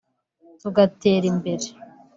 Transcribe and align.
tugatera 0.59 1.25
imbere 1.31 1.67